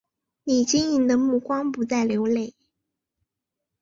[0.43, 2.55] 你晶莹的目光不再流泪